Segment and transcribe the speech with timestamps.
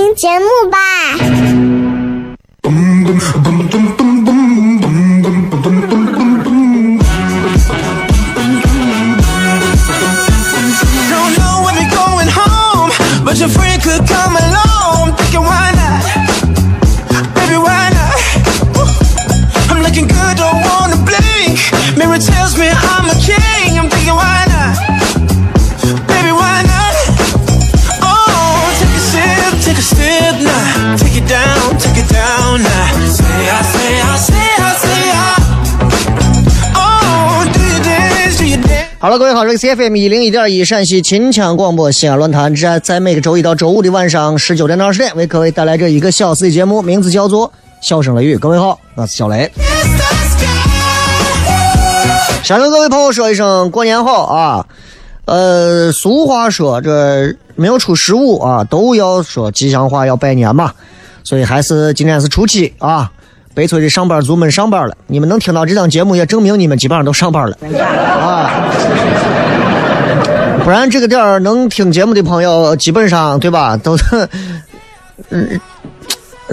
[0.00, 0.80] 听节目吧。
[39.10, 47.48] 了，各位好，这里是 C F M 一零一点一陕西秦腔广播西安论坛，在在每个周一到周五的晚上十九点到二十点，为各位带来这一个小时的节目，名字叫做
[47.80, 48.36] 《笑声雷雨》。
[48.38, 49.50] 各位好，我是小雷。
[52.44, 54.66] 先跟各位朋友说一声过年好啊！
[55.24, 60.72] 呃，俗话说这没有出十五啊，都要说吉祥话，要拜年嘛。
[61.24, 63.10] 所以还是今天是初七啊。
[63.54, 68.66] 悲催的上班族们上班了，你们能听到这档节目，也证明你们基本上都上班了 啊！
[70.62, 74.04] 不然这个点儿能听节目的朋友，基本上对吧，都是
[75.30, 75.60] 嗯，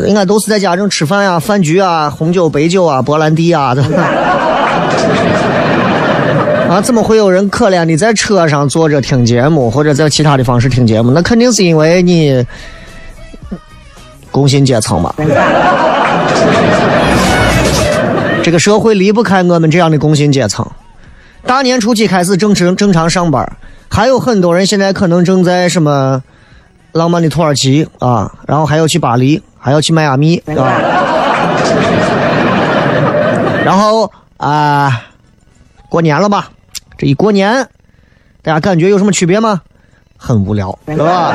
[0.07, 3.83] 应该都是在家正吃饭呀、饭局啊、红酒、白酒啊、波兰地啊的
[6.67, 6.81] 啊！
[6.81, 11.11] 怎 么会有人可怜的在车上坐着听节目，或者在其他的方式听节目？
[11.11, 12.43] 那肯定是因为你
[14.31, 15.13] 工薪阶层嘛。
[18.43, 20.65] 这个社会离不开我们这样的工薪阶层。
[21.45, 23.49] 大年初七开始正正正常上班，
[23.89, 26.21] 还有很多人现在可能正在什么
[26.91, 30.53] 浪漫的土耳其啊，然后还要去巴黎，还要去迈阿密啊。
[33.63, 35.03] 然后啊，
[35.89, 36.49] 过年了吧？
[36.97, 37.67] 这一过年，
[38.41, 39.61] 大家感觉有什么区别吗？
[40.17, 41.33] 很无聊，是吧？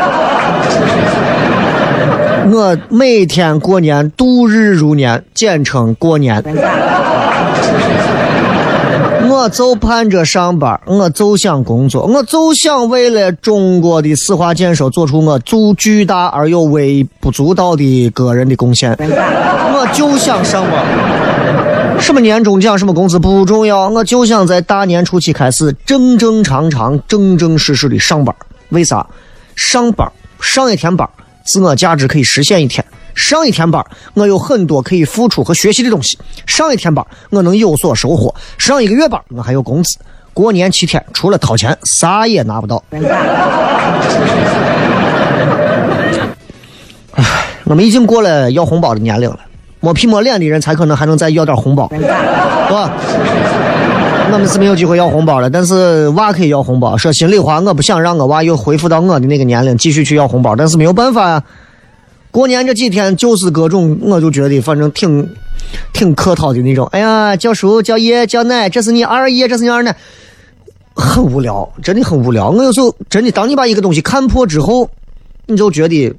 [2.51, 6.43] 我每天过年度日如年，简称过年。
[9.29, 18.97] 我就盼着上班，我就想工作，我就想为了中国的四化建设做出我足巨大而又微不足道的个人的贡献。
[19.01, 28.35] 我就想上班，什么年终奖、什么工资不重要，我就想在大年初七开始正正常常、正正式式的上班。
[28.69, 29.07] 为啥？
[29.57, 30.11] 上班
[30.41, 31.09] 上一天班。
[31.45, 36.19] 自我价值可以实现一天，上一天班，我有很多可以付出和学习的东西。
[36.47, 38.35] 上一天班，我能有所收获。
[38.59, 39.99] 上一个月班，我还有工资。
[40.35, 42.83] 过年七天，除了掏钱，啥也拿不到。
[47.15, 47.25] 唉，
[47.65, 49.41] 我们已经过了要红包的年龄了，
[49.81, 52.01] 没皮没脸的人才可能还能再要点红包，是
[52.73, 52.91] 吧？
[54.31, 56.97] 我们是没有机会要红包了，但是娃可以要红包。
[56.97, 61.45] 说心里话，我不想让我娃又恢复到我的那个年龄，继续去要红包，但是没有办法呀。
[62.31, 65.29] 过年这几天就是各种，我就觉得反正挺
[65.93, 66.87] 挺客套的那种。
[66.93, 69.95] 哎呀，叫叔叫爷叫奶，这是你二爷，这是你二奶，
[70.95, 72.49] 很无聊，真的很无聊。
[72.49, 74.89] 我有时候真的，当你把一个东西看破之后，
[75.47, 76.15] 你就觉得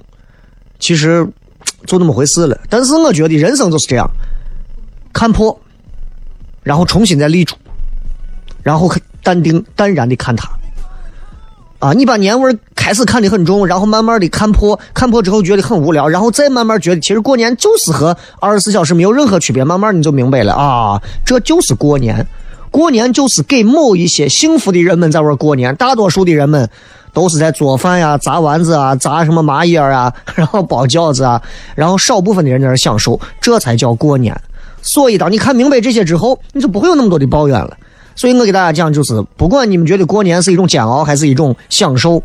[0.79, 1.27] 其实
[1.87, 2.59] 就那么回事了。
[2.69, 4.07] 但是我觉得人生就是这样，
[5.11, 5.59] 看破，
[6.61, 7.55] 然后重新再立住。
[8.63, 10.49] 然后淡定淡然的看他，
[11.79, 22.25] 啊，你把年味开始看得很重，然后慢慢的看破，看破之后觉得很无聊，然后再慢慢觉得其实过年就是和二十四小时没有任何区别，慢慢你就明白了啊，这就是过年，
[22.71, 26.69] 过年就是给某一些幸福的人们在玩过年，大多数的人们
[27.13, 31.41] 都是在做饭呀、炸丸子啊、炸什么麻叶啊， 然后包饺子啊，
[31.75, 34.35] 然后少部分的人在那享受，这才叫过年。
[34.81, 37.77] 所以，当你看明白这些之后，你就不会有那么多的抱怨了。
[38.15, 42.21] 所以我给大家讲，就是不管你们觉得过年是一种煎熬，还是一种享受，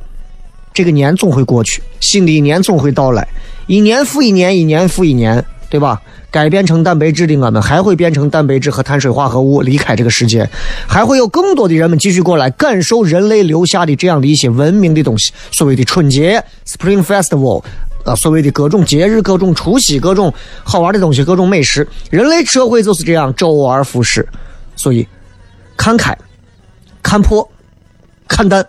[0.73, 3.27] 这个年总会过去，新的一年总会到来，
[3.67, 6.01] 一年复一年，一年复一年，对吧？
[6.31, 10.47] 该变成蛋白质的我们还会变成蛋白质和碳水化合物离开这个世界，
[10.87, 15.33] 还会有更多的人们继续过来感受人类留下的这样的一些文明的东西。
[15.53, 17.65] 所谓的春节 （Spring Festival）
[18.05, 20.31] 啊，所谓的各种节日、各种除夕、各种
[20.63, 24.29] 好玩的东西、各种美食，人类社会就是这样周而复始。
[24.77, 25.09] 所以，
[25.79, 26.15] 看开、
[27.03, 27.49] 看破、
[28.29, 28.63] 看淡。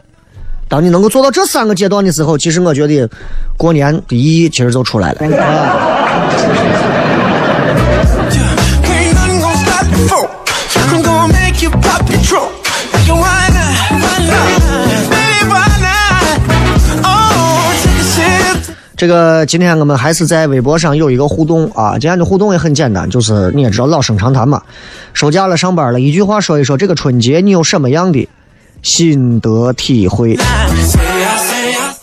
[0.69, 3.09] 当你能够做到这三个阶段的时候，其实我觉得
[3.57, 5.37] 过年的意义其实就出来了。
[5.37, 5.75] 啊
[18.99, 24.61] 这个今天我们还是在微博上有一个互动啊，今天的互动也很简单，就是你也知道老生常谈嘛，
[25.13, 28.27] 收假了上班了，一句话说一说这个春节你有什么样的
[28.81, 30.37] 心得体会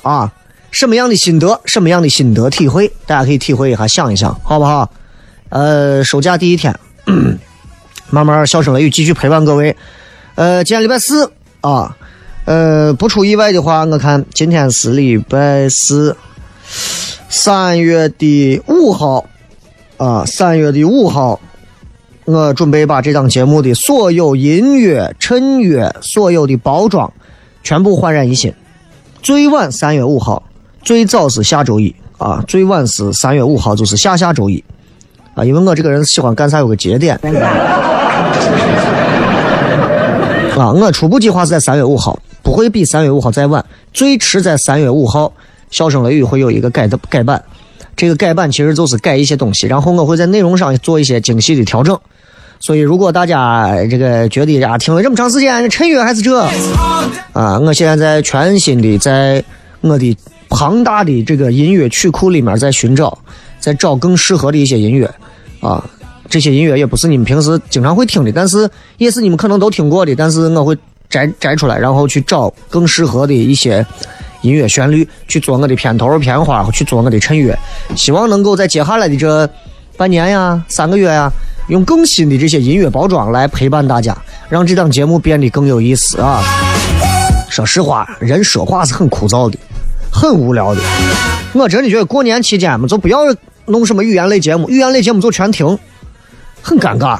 [0.02, 0.32] 啊？
[0.70, 4.90] 什么样的心得，什么样的心得体会，大家可以体会一下，想一想，好不好？
[5.50, 6.74] 呃，收假第一天，
[8.08, 9.76] 慢慢笑声雷雨继续陪伴各位。
[10.34, 11.94] 呃，今天礼拜四啊，
[12.46, 16.16] 呃，不出意外的话，我看今天是礼拜四，
[17.28, 19.24] 三月的五号
[19.96, 21.38] 啊，三月的五号，
[22.24, 27.12] 我准备把这档节目的所有音乐、衬乐、所有的包装
[27.62, 28.52] 全部焕然一新。
[29.22, 30.42] 最晚三月五号，
[30.82, 34.62] 最早是下周一啊，最晚是三月五号，就是下下周一
[35.34, 37.18] 啊，因为我这个人喜欢干啥有个节点。
[40.56, 45.32] 啊，我初步计划是在三月五号，不会比三月五号再晚，最迟在三月五号，
[45.76, 47.42] 笑声雷雨会有一个改的改版。
[47.94, 51.98] 这个改版其实就是改一些东西，然后我会在内容上做一些精细的调整。
[52.58, 56.40] 所以，如果大家这个觉得呀，听了这么长时间，陈悦还是这
[57.34, 59.44] 啊，我现在在全新的在
[59.82, 60.16] 我的
[60.48, 63.18] 庞大的这个音乐曲库里面在寻找，
[63.60, 65.06] 在找更适合的一些音乐
[65.60, 65.84] 啊。
[66.28, 70.76] 这些音乐也不是你们平时经常会听的，但是也是你们可能都听过的，但是我会
[71.08, 73.86] 摘摘出来，然后去找更适合的一些
[74.46, 77.58] 音乐旋律，去做我的片头、片花，去做我的衬乐，
[77.96, 79.48] 希望能够在接下来的这
[79.96, 81.30] 半年呀、三个月呀，
[81.68, 84.16] 用更新的这些音乐包装来陪伴大家，
[84.48, 86.42] 让这档节目变得更有意思啊！
[87.48, 89.58] 说实话，人说话是很枯燥的，
[90.12, 90.80] 很无聊的。
[91.52, 93.18] 我真的觉得过年期间嘛，就不要
[93.64, 95.78] 弄什么语言类节目，语言类节目就全停。
[96.62, 97.18] 很尴尬。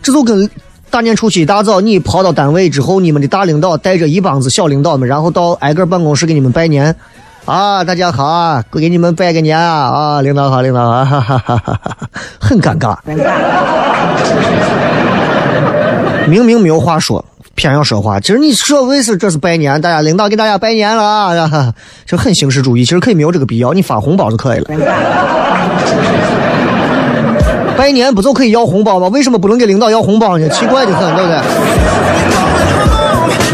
[0.00, 0.48] 这就跟
[0.90, 6.94] 大年初七一大早你跑到单位之后，你们的大领导带着一帮子小领导们，然后到挨个办公室给你们拜年。
[7.44, 9.88] 啊，大家好啊，给你们拜个年啊！
[9.88, 11.96] 啊，领导好，领导好，哈哈哈，
[12.38, 12.96] 很尴尬。
[16.26, 17.24] 明明没有话说，
[17.54, 18.20] 偏要说话。
[18.20, 21.74] 其实你所谓是这是拜年，大家领导给大家拜年了啊，
[22.04, 22.84] 就很形式主义。
[22.84, 24.66] 其实可以没有这个必要，你发红包就可以了。
[27.78, 29.06] 拜年不就可以要红包吗？
[29.06, 30.48] 为什么不能给领导要红包呢？
[30.48, 31.36] 奇怪的很，对不对？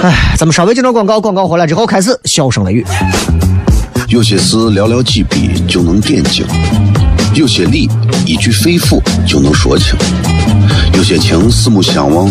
[0.03, 2.83] 哎，咱们稍微接段广告，广告回来之后开始笑声雷雨。
[4.09, 6.47] 有些事寥寥几笔就能点睛，
[7.35, 7.87] 有些理
[8.25, 9.95] 一句肺腑就能说清，
[10.95, 12.27] 有些情四目相望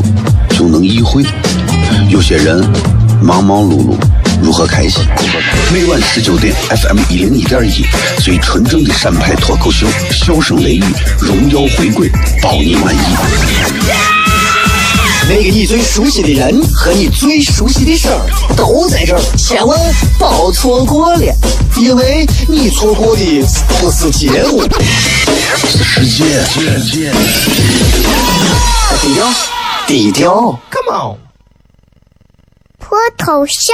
[0.50, 1.24] 就能意会，
[2.10, 2.65] 有些人
[3.22, 3.94] 忙忙碌碌
[4.44, 5.08] 如何开心？
[5.72, 7.86] 每晚十九点，FM 一零一点一，
[8.20, 10.84] 最纯正的陕派脱口秀，笑声雷雨，
[11.18, 13.00] 荣耀回归，包你满意。
[15.30, 18.20] 那个你最熟悉的人和你最熟悉的事儿
[18.58, 19.80] 都在这儿，千万
[20.20, 21.34] 别错过了，
[21.78, 23.42] 因为你错过的
[23.80, 24.62] 不是节目。
[25.56, 26.44] 世界，
[29.02, 29.34] 低调，
[29.88, 31.18] 低调，Come on。
[32.78, 33.74] 脱头像？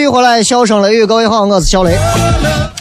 [0.00, 1.94] 续回来，笑声雷雨，各位好，我是小雷。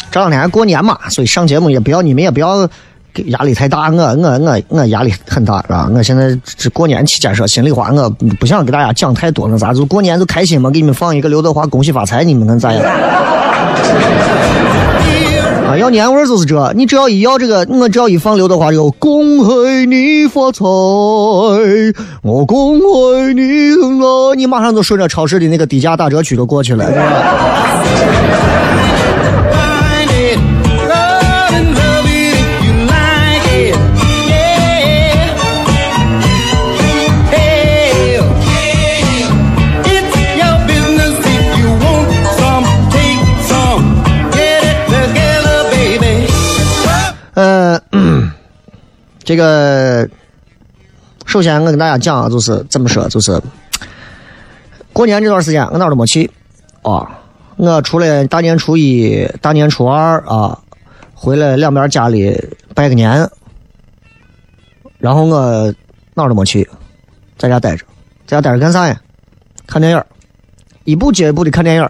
[0.09, 2.65] 这两天过年嘛，所以上节目也不要你们也不要
[3.13, 5.89] 给压力太大，我我我我压力很大，是吧？
[5.93, 8.09] 我现在这过年期间说心里话，我
[8.39, 12.81] 不想给大家讲太多，那咋就过年就开心嘛，给你们放一个刘德华恭喜发财，你们能咋样？
[15.69, 20.65] 啊，要年味儿就是这，你只要一要这个，我只要一放刘德华就恭喜你发财，
[22.23, 26.85] 我恭喜你了，你马上就顺着超市的那个低价打折区就过去了，
[49.29, 50.09] 这个
[51.27, 53.39] 首先我跟大家讲啊，就是怎么说，就是
[54.91, 56.31] 过年这段时间我哪儿都没去
[56.81, 57.07] 啊，
[57.55, 60.57] 我除了大年初一、大年初二啊，
[61.13, 62.35] 回来两边家里
[62.73, 63.29] 拜个年，
[64.97, 65.71] 然后我
[66.15, 66.67] 哪儿都没去，
[67.37, 67.85] 在家待着，
[68.25, 68.99] 在家待着干啥呀？
[69.67, 70.03] 看电影，
[70.85, 71.87] 一部接一部的看电影。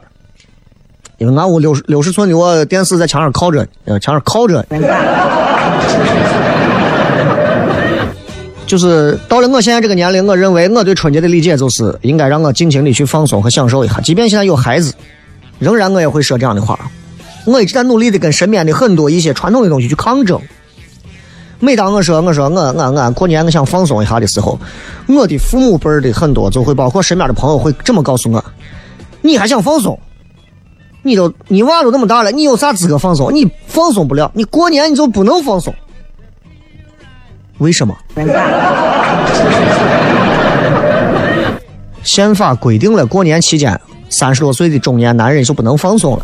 [1.19, 3.65] 因为俺屋六十六十寸的我电视在墙上靠着，
[4.01, 4.61] 墙上靠着，
[8.69, 13.99] 就是到了我现在这个年龄，我认为我对春节的理解就是应该让我尽情的去放松和享受一下。
[13.99, 14.93] 即便现在有孩子，
[15.57, 16.79] 仍然我也会说这样的话。
[17.45, 20.39] 我一直在努力的跟身边的很多一些传统的东西去抗争。
[21.59, 24.59] 每当我说我说我我我过年我想放松一下的时候，
[25.07, 28.45] 我的父母辈的很多就会包括身边的朋友会这么告诉我：
[29.23, 29.97] 你还想放松？
[31.01, 33.33] 你都你娃都那么大了，你有啥资格放松？
[33.33, 35.73] 你放松不了，你过年你就不能放松。
[37.59, 37.95] 为什么？
[42.03, 46.23] 宪法规定了，过年期间三十多岁的中年男人就不能放松了。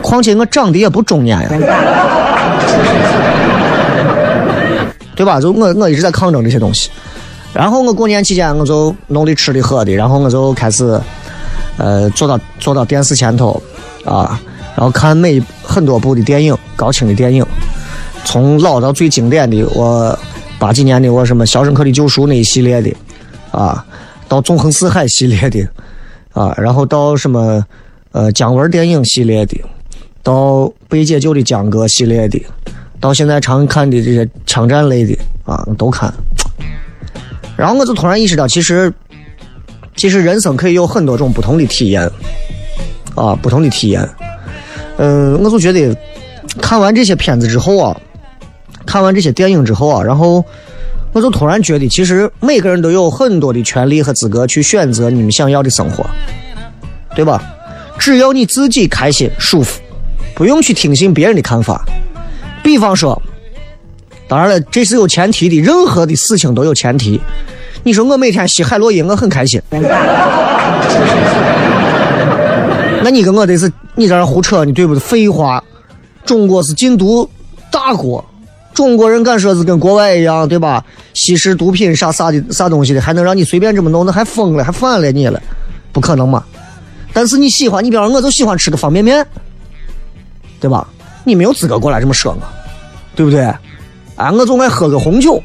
[0.00, 1.48] 况且我长得也不中年呀，
[5.16, 5.40] 对吧？
[5.40, 6.90] 就我我一直在抗争这些东西。
[7.52, 11.00] 然后我过年期间我就弄的吃的喝的，然后我就开始，
[11.78, 13.60] 呃，坐到坐到电视前头，
[14.04, 14.38] 啊，
[14.76, 17.44] 然后看每很多部的电影，高清的电影，
[18.26, 20.18] 从老到最经典的，我
[20.58, 22.92] 八几年的我什么《肖申克的救赎》那一系列的，
[23.52, 23.86] 啊，
[24.28, 25.66] 到《纵横四海》系列的，
[26.32, 27.64] 啊，然后到什么
[28.10, 29.58] 呃姜文电影系列的，
[30.24, 32.44] 到被解救的江哥系列的，
[33.00, 36.12] 到现在常看的这些枪战类的啊，都看。
[37.56, 38.92] 然后我就突然意识到，其实，
[39.94, 42.02] 其实人生可以有很多种不同的体验，
[43.14, 44.06] 啊，不同的体验。
[44.98, 45.96] 嗯，我就觉得
[46.60, 48.00] 看完这些片子之后啊，
[48.86, 50.44] 看完这些电影之后啊，然后
[51.12, 56.06] 我就突然觉得，其实每个人都有很多的权利和资格去选择你们想要的生活，
[57.14, 57.42] 对吧？
[57.98, 59.80] 只要你自己开心舒服，
[60.34, 61.84] 不用去听信别人的看法。
[62.62, 63.20] 比方说，
[64.28, 67.20] 当然了，这是有前提的，任何的事情都有前提。
[67.82, 69.62] 你说我每天吸海洛因，我很开心。
[73.02, 74.98] 那你跟我这是，你在这胡扯，你对不对？
[74.98, 75.62] 废话，
[76.24, 77.28] 中国是禁毒
[77.70, 78.24] 大国，
[78.76, 80.84] 中国人敢说是跟国外一样，对吧？
[81.14, 84.04] 吸食毒品啥啥的啥东西的，还能让你随便这么弄？
[84.04, 85.40] 那还疯了，还反了你了？
[85.92, 86.44] 不可能嘛！
[87.14, 89.26] 但是你喜欢，你比方说我就喜欢吃个方便面，
[90.60, 90.86] 对吧？
[91.24, 92.46] 你没有资格过来这么说我，
[93.16, 93.40] 对不对？
[94.14, 95.42] 啊，我就爱喝个红酒，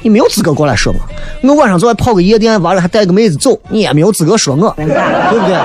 [0.00, 0.98] 你没有资格过来说我。
[1.46, 4.92] 我晚上就爱泡个夜店，完了还带个妹子走，你也没有资格说我，对不
[5.46, 5.56] 对？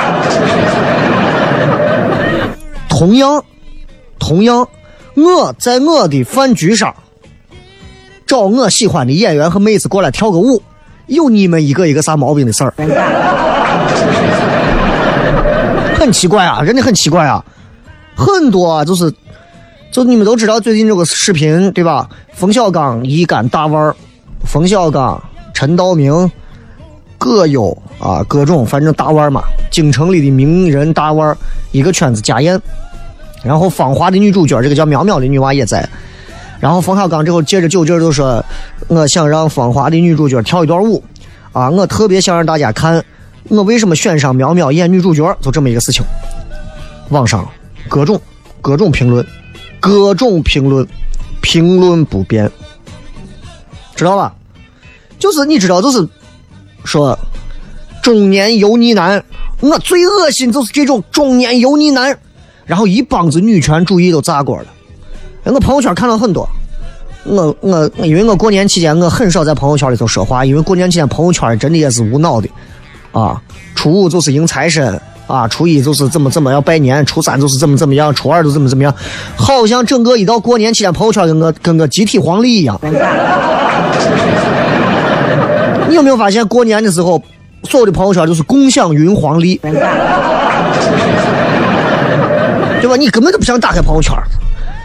[2.89, 3.41] 同样，
[4.19, 4.67] 同样，
[5.17, 6.93] 我在我的饭局上
[8.27, 10.61] 找我喜欢的演员和妹子过来跳个舞，
[11.07, 12.71] 有你们一个一个啥毛病的事儿？
[15.99, 17.43] 很奇怪啊，真的很奇怪啊，
[18.15, 19.11] 很多，就是。
[19.89, 22.07] 就你们都知道最近这个视频对吧？
[22.33, 23.95] 冯小刚一干大腕儿，
[24.45, 25.19] 冯小刚、
[25.53, 26.29] 陈道明
[27.17, 31.37] 各有啊各种，反正大腕儿嘛，京城里的名人大腕儿，
[31.71, 32.61] 一个圈子家宴。
[33.43, 35.87] 然后芳华的女主角这个叫苗苗的女娃也在。
[36.59, 38.43] 然后冯小刚之后借着酒劲就说
[38.87, 41.03] ：“我想让芳华的女主角跳一段舞
[41.51, 41.69] 啊！
[41.69, 43.03] 我特别想让大家看
[43.49, 46.03] 我为什么选上苗苗演女主角，就这么一个事情。”
[47.09, 47.47] 网上
[47.87, 48.19] 各种
[48.61, 49.25] 各种评论。
[49.79, 50.85] 各种评论，
[51.39, 52.49] 评论不变，
[53.95, 54.33] 知道吧？
[55.19, 56.05] 就是你知道，就是
[56.83, 57.17] 说
[58.01, 59.23] 中年油腻男，
[59.59, 62.17] 我最恶心就是这种中年油腻男，
[62.67, 64.65] 然后一帮子女权主义都炸锅了。
[65.45, 66.47] 我朋友圈看了很多，
[67.23, 72.49] 我我因为我过年期间我很少在朋友圈里头说话，因为过年期间朋友圈真的也是无脑的
[73.13, 73.41] 啊。
[73.73, 78.93] 初五就是迎财神啊，初一就是怎么怎么要拜年，初三就是怎么怎么样，初二就怎么怎么样，
[79.37, 82.77] 好像整个一到过年期间，朋友圈跟个跟个集体黄历一样。
[85.87, 87.23] 你有没有发现，过年的时候，
[87.63, 89.57] 所有的朋友圈都是共享云黄历，
[92.81, 92.95] 对吧？
[92.95, 94.15] 你根本就不想打开朋友圈，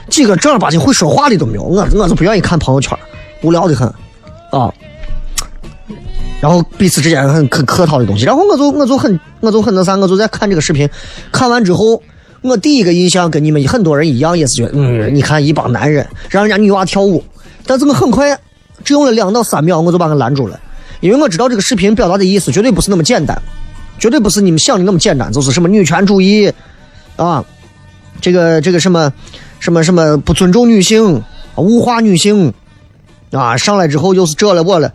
[0.09, 2.97] 几个正儿八经会说话的都没有，我我就不愿意看朋友圈，
[3.43, 3.87] 无聊的很
[4.51, 4.73] 啊。
[6.41, 10.89] 然后彼此之间很很客套的东西，然后我就我就很我就很那啥，我就在看这个视频，
[11.31, 12.03] 看完之后，
[12.41, 17.23] 我第一个印象跟你们很多人一样，也是觉得，嗯，你看一帮男人让人家女娃跳舞，
[17.65, 18.37] 但是我很快
[18.83, 20.59] 只用了两到三秒，我就把他拦住了，
[21.01, 23.41] 因为我知道这个视频表达的意思绝对不是那么简单，
[24.01, 26.53] 绝对不是你们想的那么简单，就是什么女权主义
[27.15, 27.45] 啊，
[28.23, 29.13] 这个这个什么
[29.61, 31.23] 什么什么不尊重女性，
[31.57, 32.55] 物化女性
[33.33, 34.91] 啊，上来之后又是这了我了。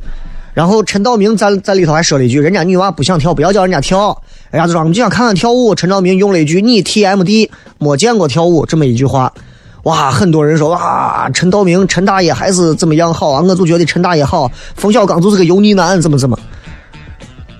[0.53, 4.19] 然后陈道明在在里头还说了一句：“人家女娃不想跳，不要叫人家跳。”
[4.49, 9.31] 人家就说：“我们就想看看跳舞。”陈道明用了一句：“你 TMD 没见过跳舞。”这么一句话，
[9.83, 16.39] 哇，很多人说：“哇，陈道明陈大爷还是怎么样好啊？”我就觉得陈大爷好，冯小刚就是个油腻男，怎么怎么。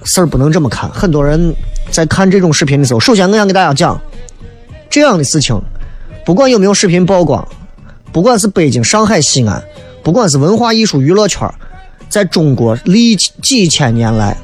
[0.04, 0.90] 事儿不能这么看。
[0.90, 1.54] 很多人
[1.92, 4.02] 在看这种视频的时候，首先我想给大家讲，
[4.98, 5.62] 这样的事情，
[6.26, 7.48] 不管有没有视频曝光，
[8.12, 9.62] 不管是北京、上海、西安，
[10.02, 11.48] 不管是文化艺术娱乐圈。
[12.10, 14.36] 在中国历几千年来，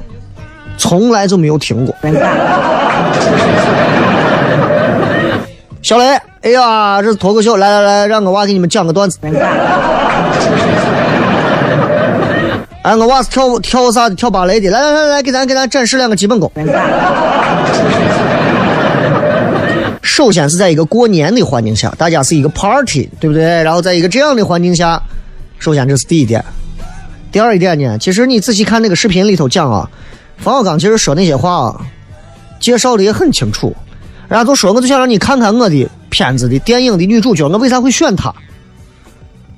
[0.78, 1.92] 从来就没有听过。
[5.82, 6.04] 小雷，
[6.42, 9.18] 哎呀，这是脱口秀，来来来，让我娃给你们讲个段子。
[12.82, 14.14] 哎，我娃是跳跳啥的？
[14.14, 14.70] 跳芭蕾的。
[14.70, 16.48] 来来来来，给咱给咱展示两个基本功。
[20.04, 23.42] 首先是在一个过年的环境下，大家是一个 party，对不对？
[23.62, 25.02] 然后在一个这样的环境下，
[25.58, 26.44] 首先这是第一点。
[27.32, 29.90] 第二一点呢，其实你仔细看那个视频里头讲啊，
[30.36, 31.80] 冯小刚其实说那些话啊，
[32.60, 33.74] 介绍的也很清楚。
[34.28, 38.32] 人家都说，我就想让你看看我的片子的电影的女主角，我为啥会选她，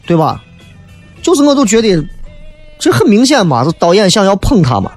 [0.07, 0.41] 对吧？
[1.23, 2.07] 就是我都觉得
[2.79, 4.93] 这很明显嘛，就导演想要捧她嘛，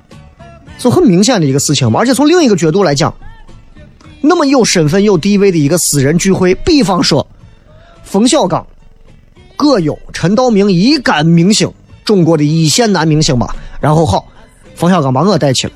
[0.77, 1.99] 就很明显的一个事情嘛。
[1.99, 3.12] 而且从另一个角度来讲，
[4.21, 7.25] 那么有身份有地位的一个私人聚会，比方说
[8.03, 8.65] 冯小刚、
[9.55, 11.71] 葛优、陈道明一干明星。
[12.05, 14.25] 中国的一线男明星吧，然后好，
[14.73, 15.73] 冯小刚把我带去了。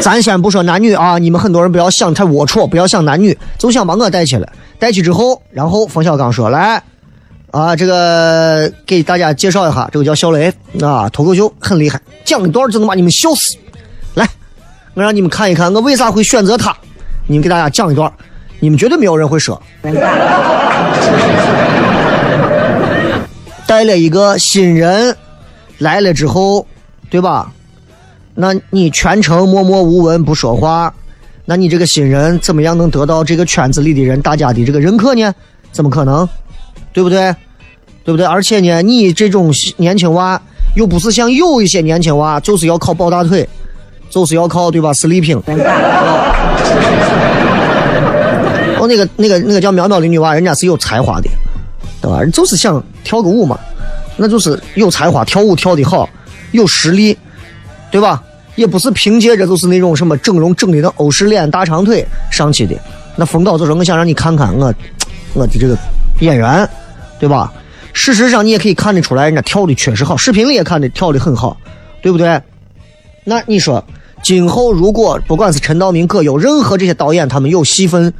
[0.00, 4.48] 咱先不说男女啊，你们很多人不要想太龌龊，不要想男女，就想把我带去了。
[4.78, 6.80] 带去之后，然后冯小刚说：“来，
[7.50, 13.56] 啊，这个给大家介绍一下，这个叫小雷啊，脱口秀很厉害，讲一段就能把你们笑死。
[14.94, 16.76] 我让你们看一看我为啥会选择他，
[17.26, 18.12] 你们给大家讲一段，
[18.60, 19.60] 你们绝对没有人会说。
[23.66, 25.16] ”带了一个新人
[25.78, 26.66] 来了之后，
[27.08, 27.50] 对吧？
[28.34, 30.92] 那你全程默默无闻不说话，
[31.46, 35.32] 那你这个新人怎么样能得到这个圈子里的人大家的这个认可呢？
[35.70, 36.28] 怎么可能？
[36.92, 37.34] 对不对？
[38.04, 38.26] 对不对？
[38.26, 40.38] 而且呢，你这种年轻娃
[40.76, 43.48] 又不是像有一些年轻娃就是要靠抱大腿，
[44.12, 45.40] 就是要靠对吧？sleeping。
[48.78, 51.28] 哦，那个那个那个叫苗苗的女娃，人家是有才华的。
[52.00, 52.20] 对吧？
[52.20, 53.56] 人就是想跳个舞嘛，
[54.16, 56.08] 那就是有才华，跳舞跳的好，
[56.50, 57.16] 有实力，
[57.92, 58.20] 对吧？
[58.56, 62.74] 也不是凭借着就是那种什么整容整的那欧式脸、大长腿上去的。
[63.14, 64.74] 那冯导就说：“我想让你看看我，
[65.32, 65.76] 我的这个
[66.20, 66.68] 演员，
[67.20, 67.52] 对吧？”
[67.94, 71.56] 事实上，你也可以看得出来，人家跳的确实好，视频里也看的跳的很好，
[72.02, 72.40] 对不对？
[73.22, 73.82] 那你说，
[74.22, 78.12] 今后如果不管是陈道明、葛优，任何这些导演他们有戏份，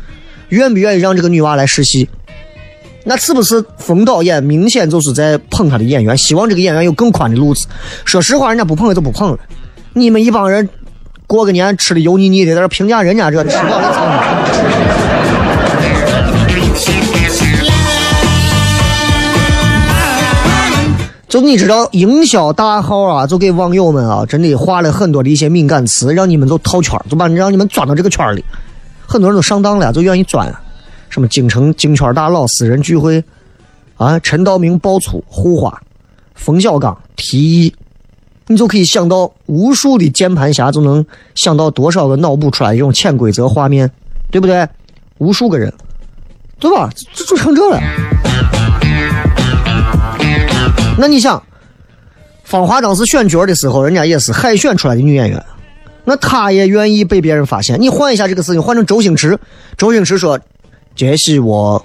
[0.49, 2.09] 愿不愿意让这个女娃来试戏？
[3.05, 7.67] 那是不是冯导演明显就是在捧他的演员，希望这个演员有更宽的路子？
[8.05, 9.39] 说实话，人家不捧也就不捧了。
[9.93, 10.69] 你们一帮人
[11.27, 15.02] 过个年吃的油腻腻的，在这评价人家这吃饱了撑
[21.33, 28.45] 就你知道，营销大号啊，就给网友们啊，真的画了很多的一些敏感词，让你们就套圈，就把让你们钻到这个圈里。
[29.07, 30.55] 很多人都上当了，就愿意钻。
[31.09, 33.25] 什么京城京圈大佬私人聚会，
[33.97, 35.81] 啊，陈道明爆粗护花，
[36.35, 37.75] 冯小刚提议，
[38.49, 41.03] 你就可以想到无数的键盘侠，就能
[41.35, 43.91] 想到多少个脑补出来这种潜规则画面，
[44.31, 44.69] 对不对？
[45.17, 45.73] 无数个人，
[46.61, 46.91] 对吧？
[47.15, 47.81] 就就成这了。
[50.99, 51.43] 那你想，
[52.45, 55.45] 芳华当时选角的时候，人家也是海选出来的女演员，
[56.05, 57.81] 那她也愿意被别人发现。
[57.81, 59.39] 你换一下这个事情，换成周星驰，
[59.77, 60.39] 周星驰说。
[60.95, 61.83] 这是我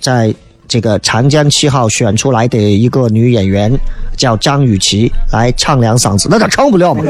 [0.00, 0.32] 在
[0.68, 3.76] 这个长江七号选出来的一个女演员，
[4.16, 7.02] 叫张雨绮，来唱两嗓子，那她唱不了嘛？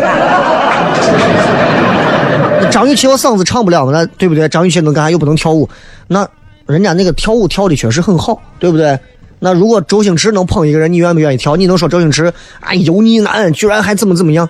[2.60, 3.92] 那张雨绮我嗓子唱不了嘛？
[3.92, 4.48] 那对不对？
[4.48, 5.10] 张雨绮能干啥？
[5.10, 5.68] 又不能跳舞，
[6.06, 6.26] 那
[6.66, 8.98] 人家那个跳舞跳的确实很好，对不对？
[9.40, 11.56] 那如果周星驰能捧一个人，你愿不愿意跳？
[11.56, 14.48] 你能说周星驰哎油腻男，居然还怎么怎么样？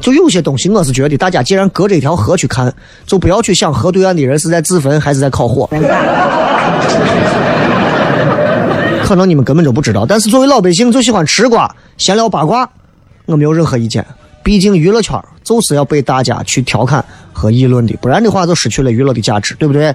[0.00, 2.74] 就有些东西，我是觉得大家既然隔着一条河去看，
[3.06, 5.68] 就不要去想河对岸的人是在自焚还是在烤火。
[9.04, 12.68] 可能你们根本就不知道，但是作为老百姓，就喜欢吃瓜、闲聊八卦，
[13.26, 14.04] 我没有任何意见。
[14.42, 19.94] 毕竟娱乐圈就是要被大家去调侃和议论的，不然的话就失去了娱乐的价值，对不对？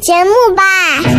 [0.00, 1.13] 节目吧。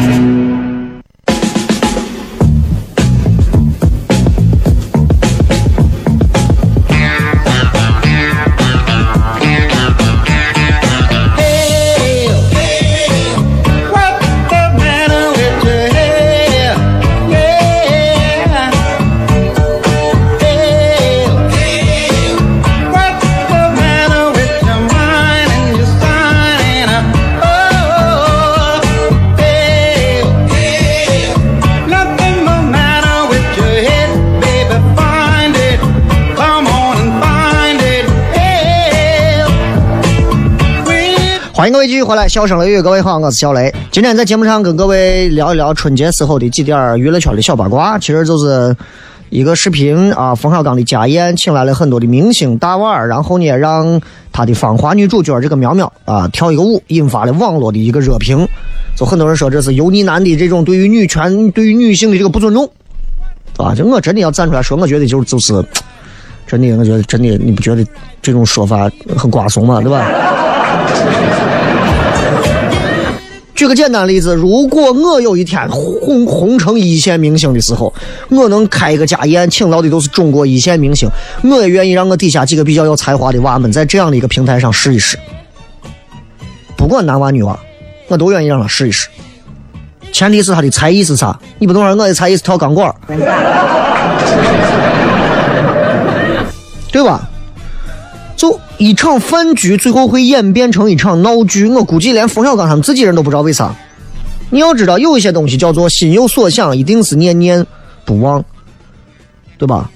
[41.88, 43.72] 继续回来，笑声雷雨，各位好，我是小雷。
[43.92, 48.76] 今天在节目上跟各位聊一聊春节时候的几点娱乐圈的小八卦，其实就是
[49.30, 58.48] 一个视频啊，冯小刚的家宴，请来了很多的明星大腕儿，然后呢，让他的芳华女主角这个苗苗啊跳一个舞，引发了网络的一个热评。
[58.98, 62.68] 就很多人说这是油腻男的这种对于女权、对于女性的这个不尊重，
[63.58, 65.64] 啊，就我真的要站出来说，我觉得就是就是，
[66.48, 67.86] 真的，我觉得真的，你不觉得
[68.24, 69.82] 这种说法很瓜怂吗？
[69.82, 70.04] 对吧？
[73.56, 77.94] 举个简单例子，如果我有一天红红成一线明星的时候，
[78.30, 81.10] 我能开一个家宴，请到的都是中国一线明星，
[81.42, 85.18] 我也愿意让我底下几个比较有才华的娃们在这样的一个平台上试一试。
[86.76, 87.58] 不管男娃女娃，
[88.10, 89.08] 我都愿意让他试一试。
[90.12, 91.40] 前提是他的才艺是啥？
[91.58, 92.94] 你不能说我的才艺是跳钢管，
[96.92, 97.30] 对吧？
[98.78, 101.66] 一场饭局，最后会演变成一场闹剧。
[101.68, 103.74] 我估计连冯小刚他们自己人都不知道为啥。
[104.50, 107.66] 你要知道，有一些东西叫做心有所想，一定是念念
[108.06, 108.44] 不忘，
[109.58, 109.90] 对吧？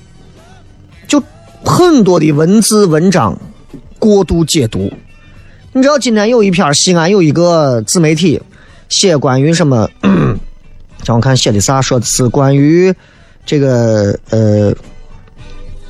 [1.07, 1.21] 就
[1.63, 3.37] 很多的文字文章
[3.99, 4.91] 过度解读。
[5.73, 8.41] 你知道今天有一篇西安有一个自媒体
[8.87, 9.89] 写关于什么？
[11.05, 11.81] 让我看写的啥？
[11.81, 12.93] 说的是关于
[13.45, 14.73] 这个呃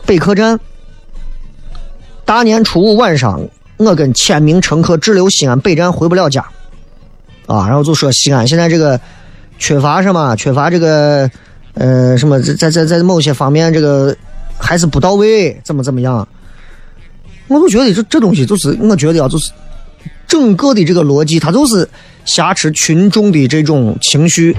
[0.06, 0.60] 北客站。
[2.30, 3.44] 大年初五晚上，
[3.78, 6.46] 我跟千名乘客滞留西安北站回不了家，
[7.48, 9.02] 啊，然后就说西安现在这个
[9.58, 10.36] 缺乏什么？
[10.36, 11.28] 缺乏这个
[11.74, 14.16] 呃什么，在在在某些方面这个
[14.60, 16.28] 还是不到位，怎么怎么样？
[17.48, 19.52] 我就觉得这这东西就是，我觉得啊，就是
[20.28, 21.90] 整个的这个逻辑，它就是
[22.26, 24.56] 挟持群众的这种情绪，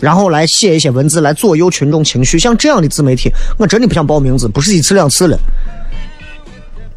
[0.00, 2.36] 然后来写一些文字来左右群众情绪。
[2.40, 5.38] 像这样的自媒体，我真的不想报名字，不是一次两次了。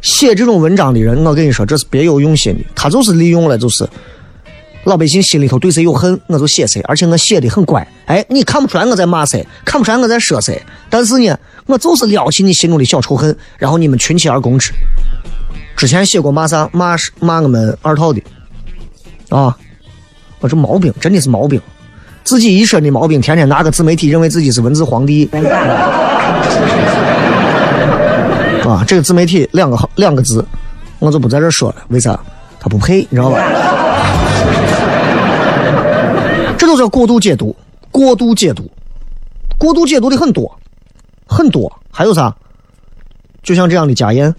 [0.02, 2.64] 写这种文章的人，我跟你说，这是别有用心的。
[2.74, 3.88] 他就是利用了，就是
[4.84, 7.86] 老百姓心里头对谁有恨，我就写谁，而且我写的很乖。
[8.06, 14.72] 哎，你看不出来我在骂谁，看不出来我在说谁，但是呢，我就是撩起你心中的小仇恨，然后你们群起而攻之。
[15.76, 18.22] 之前写过骂啥骂骂我们二套的，
[19.28, 19.56] 啊，
[20.40, 21.60] 我这毛病真的是毛病，
[22.24, 25.28] 自己一身的毛病，天天拿个自媒体认为自己是文字皇帝。
[28.86, 30.44] 这个自媒体两个好两个字，
[30.98, 32.18] 我就不在这说了，为啥？
[32.58, 33.38] 他不配，你知道吧？
[36.58, 37.56] 这都叫过度解读，
[37.90, 38.70] 过度解读，
[39.58, 40.54] 过度解读的很多，
[41.26, 41.72] 很多。
[41.90, 42.34] 还有啥？
[43.42, 44.34] 就像这样的家宴，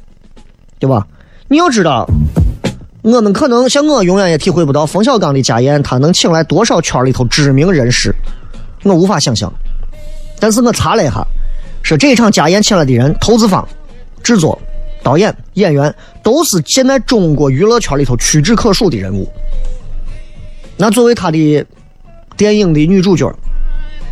[0.78, 1.06] 对吧？
[1.48, 2.08] 你要知道，
[3.02, 8.14] 我们可能像我永远也体会不到冯小刚的家宴，他能请来多少圈里头知名人士，
[8.84, 9.52] 我无法想象。
[10.40, 11.26] 但是我查了一下，
[11.82, 13.68] 说这场家宴请来的人，投资方、
[14.24, 14.60] 制作、
[15.04, 19.32] 导演、演员，都是现在中国娱乐圈里头屈指可数的人物。
[20.78, 21.66] 那作为他的
[22.36, 23.32] 电影的女主角，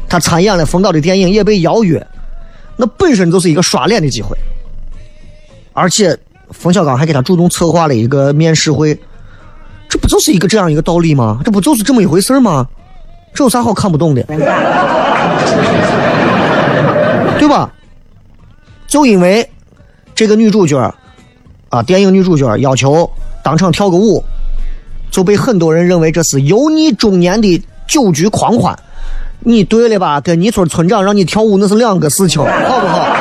[0.08, 2.06] 他参演了冯导的电影，也被邀约，
[2.76, 4.38] 那本身就是一个刷脸的机会。
[5.74, 6.18] 而且
[6.52, 9.00] 冯小刚还给他主动策划了一个面试会，
[9.88, 11.40] 这不就是一个这样一个道理吗？
[11.46, 12.68] 这不就是这么一回事吗？
[13.34, 14.24] 这有啥好看不懂的？
[17.40, 17.72] 对吧？
[18.88, 19.48] 就因为
[20.20, 20.78] 这个女主角
[21.70, 23.10] 啊，电影女主角要求
[23.42, 24.22] 当场跳个舞。
[25.10, 28.78] 就被很多人认为这是油腻中年的酒局狂欢，
[29.40, 30.20] 你对了吧？
[30.20, 33.08] 跟你村村长让你跳舞那是两个事情，好不好？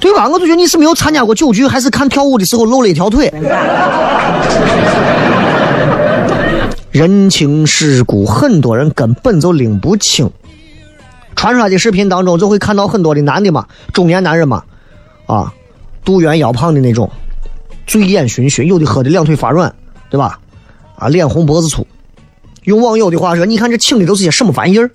[0.00, 0.26] 对吧？
[0.26, 3.30] 我就觉得你是没有参加过酒局，还是看跳舞的时候露了一条腿。
[6.90, 10.30] 人情世故，很多人根本就拎不清。
[11.34, 14.62] 传出来的视频当中，就会看到很多的男的嘛，中年男人嘛，
[15.26, 15.52] 啊，
[16.04, 17.10] 肚圆腰胖的那种。
[17.86, 19.74] 醉眼醺醺，有的喝的两腿发软，
[20.08, 20.38] 对吧？
[20.96, 21.86] 啊，脸红脖子粗。
[22.62, 24.90] 用网友的话说，你看这请的都是些什么玩意儿？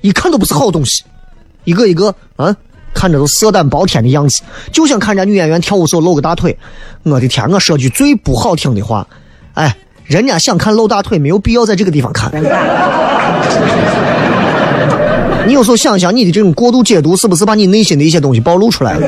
[0.00, 1.04] 一看都不是好东西，
[1.64, 2.56] 一个一个啊，
[2.94, 6.56] 看着都色胆包天的样子，就想看人家女演员跳舞时候露个大腿。
[7.02, 9.06] 我的天，我说句最不好听的话，
[9.52, 12.30] 哎，人家想看露大腿，没有必要在这个地方看。
[15.46, 19.00] 你有时候想想，你的这种过度解读，是不是把你内心的一些东西暴露出来了？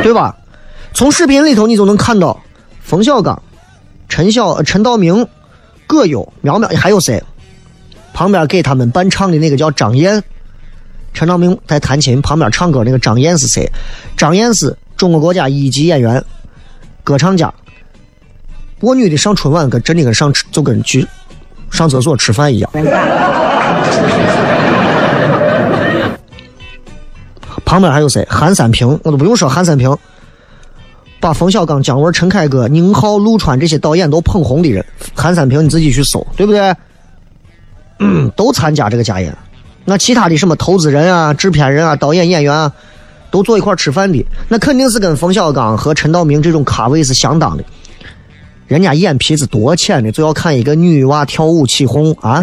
[0.02, 0.36] 对吧？
[0.92, 2.40] 从视频里头你就能看到，
[2.82, 3.40] 冯小刚、
[4.08, 5.26] 陈晓、陈道明、
[5.86, 7.22] 葛优、苗苗，还有谁？
[8.12, 10.22] 旁边给他们伴唱的那个叫张燕，
[11.14, 13.70] 陈道明在弹琴，旁边唱歌那个张燕是谁？
[14.16, 16.22] 张燕是中国国家一级演员、
[17.04, 17.52] 歌唱家。
[18.80, 21.06] 我女的上春晚跟真的跟上就跟去
[21.70, 22.70] 上厕所吃饭一样。
[27.64, 28.26] 旁边还有谁？
[28.28, 29.48] 韩三平，我都不用说。
[29.48, 29.96] 韩三平
[31.20, 36.74] 把冯小刚、姜文、陈凯歌、宁浩、陆川这些导演都捧红的人，韩三平你自己去搜，对不对？
[38.00, 39.36] 嗯，都参加这个家宴。
[39.84, 42.72] 那其他的什么投资人啊、制片人啊、导演、演员啊，
[43.30, 47.62] 都坐一块吃饭的，那肯定是跟冯小刚和陈道明这种咖位是相当的。
[48.70, 52.40] 人家眼皮子多浅的，就要看一个女娃跳舞起哄啊！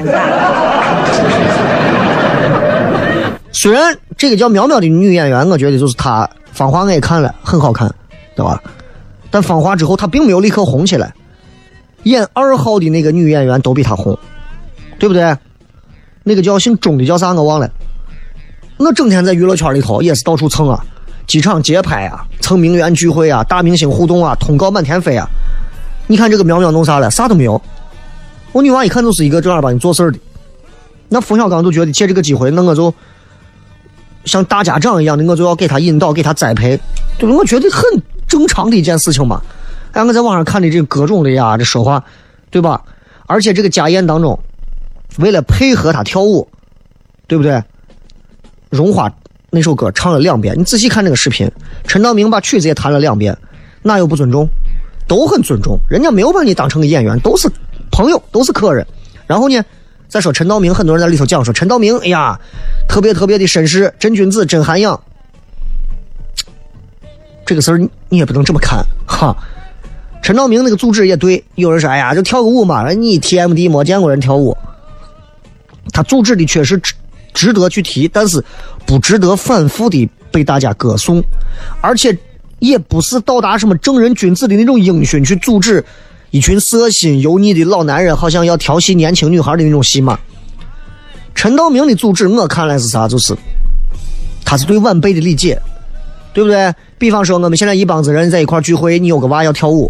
[3.53, 7.89] 虽然这个叫苗苗的女演员，我觉得就是她《芳华》我也看了，很好看，
[8.35, 8.61] 对吧？
[9.31, 11.13] 但《芳华》之后，她并没有立刻红起来。
[12.03, 14.19] 演二号的那个女演员都比她红，
[14.99, 15.33] 对不对？
[16.23, 17.31] 那个叫姓钟的叫啥？
[17.31, 17.69] 我忘了。
[18.75, 20.85] 我整天在娱乐圈里头也是到处蹭啊，
[21.25, 25.25] 机场街拍啊，蹭名媛聚会啊，大明星互动啊，通告满天飞啊。
[26.07, 27.11] 你看这个苗苗弄啥了？
[27.11, 27.61] 啥都没有。
[28.51, 30.17] 我女娃一看就是一个正儿八经做事的。
[31.09, 32.93] 那冯小刚就觉得借这个机会，那我就。
[34.25, 36.77] 像大家长一样的，我就要给他引导，给他栽培，
[37.17, 37.33] 对吧？
[37.33, 37.81] 我觉得很
[38.27, 39.41] 正常的一件事情嘛。
[39.93, 42.03] 哎，我在网上看的这各种的呀，这说话，
[42.49, 42.83] 对吧？
[43.25, 44.37] 而且这个家宴当中，
[45.19, 46.45] 为了配合他跳舞，
[47.25, 47.63] 对不对？
[48.69, 49.09] 荣华
[49.49, 51.49] 那首歌唱了两遍，你仔细看那个视频，
[51.85, 53.37] 陈道明把曲子也弹了两遍，
[53.83, 54.45] 哪有不尊重？
[55.07, 57.49] 都很尊重，人家没有把你当成个演员，都是
[57.91, 58.85] 朋友，都是客人。
[59.25, 59.63] 然后呢？
[60.09, 62.39] 再说陈道明，很多人在里头讲说陈道明，哎呀，
[62.87, 64.97] 特别特别的绅士，真君子，真涵养。
[67.45, 69.35] 这个事儿你也不能这么看哈。
[70.21, 74.57] 陈道明那个组织也对，有人说，哎呀，就跳个舞嘛，你 TMD 没见过人跳舞。
[75.91, 76.93] 他组织的确实值
[77.33, 78.41] 值得去提，但是
[78.85, 81.21] 不值得反复的被大家歌颂，
[81.81, 82.17] 而且
[82.59, 85.83] 也不是到达什么正人君子的那种英雄去阻止。
[86.31, 90.19] 一群色心油腻的老男人，好像要调戏年轻女孩的那种戏码。
[91.33, 93.07] 陈道明的组织，我看来是啥？
[93.07, 93.35] 就是
[94.43, 95.61] 他是对晚辈的理解，
[96.33, 96.73] 对不对？
[96.97, 99.89] 比方说，我们现在一帮子人在一块聚会，你有个娃要跳舞，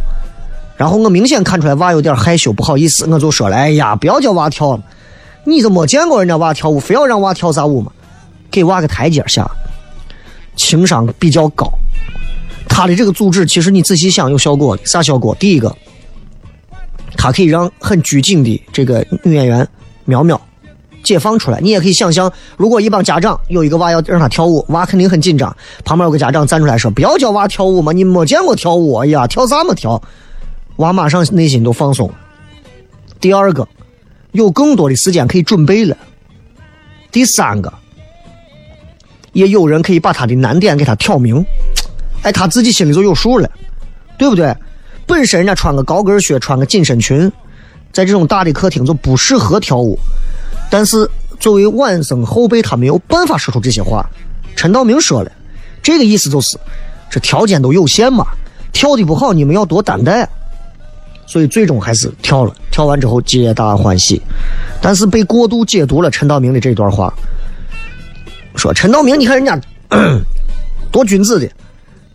[0.76, 4.84] 然后我明显看出来娃有点害羞，不好意思，我就说了：“哎呀，不要叫娃跳了，
[5.46, 7.92] 你就没见过人家娃跳舞，非要让娃跳啥舞嘛？
[8.52, 9.50] 给娃个台阶下。”
[10.56, 11.72] 情商比较高，
[12.70, 15.36] 他的这个组织其实你仔细想有效果的，啥效果？
[15.36, 15.76] 第一个，
[17.18, 19.68] 他可以让很拘谨的这个女演员
[20.06, 20.40] 苗苗
[21.04, 21.60] 解放出来。
[21.60, 30.02] 你也可以想象，如果一帮家长有一个娃要让他跳舞，娃肯定很紧张，旁边有个家长站出来说：“不要叫娃跳舞嘛，你没见过跳舞，哎呀，跳啥么跳？”
[30.78, 32.16] 娃马上内心都放松了。
[33.20, 33.68] 第二个，
[34.34, 35.98] 有更多的时间可以准备了。
[37.12, 37.74] 第三个。
[39.34, 41.46] 也有人可以把他的难点给他挑明，
[42.24, 43.50] 哎，他自己心里就有数了，
[44.18, 44.56] 对不对？
[45.06, 47.32] 本身人家穿个高跟靴，穿个紧身裙，
[47.94, 49.98] 在这种大的客厅就不适合跳舞。
[50.70, 54.06] 但是作为晚生后辈，他没有办法说出这些话。
[54.56, 55.32] 陈道明说了，
[55.82, 56.58] 这个意思就是，
[57.10, 58.26] 这条件都有限嘛，
[58.74, 60.28] 跳的不好，你们要多担待。
[61.26, 64.22] 所以最终还是跳了，跳完之后皆大欢喜，
[64.82, 67.14] 但是被过度解读了陈道明的这段话。
[68.56, 69.58] 说陈道明，你看人家
[70.92, 71.50] 多君子的。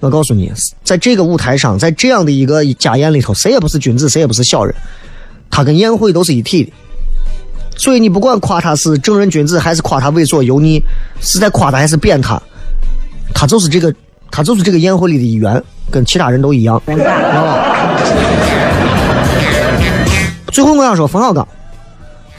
[0.02, 4.74] 我告诉你，在这个舞台上，在这样的一个家宴里头，谁也不是君子，谁也不是小人，
[5.48, 6.72] 他跟宴会都是一体的。
[7.76, 10.82] 所以你不管夸他是正人君子，还是夸他猥琐油腻，
[11.20, 12.42] 是在夸他还是贬他，
[13.32, 13.94] 他就是这个，
[14.28, 17.96] 他就是这个宴会里的一员，跟其他人都一样，知道吧？
[20.48, 21.46] 最后我想说，冯小刚，